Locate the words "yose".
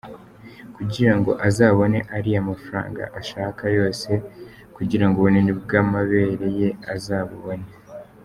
3.77-4.09